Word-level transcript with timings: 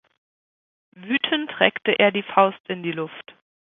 Wütend 0.95 1.59
reckt 1.59 1.87
er 1.87 2.11
die 2.11 2.23
Faust 2.23 2.57
in 2.67 2.81
die 2.81 2.91
Luft. 2.91 3.35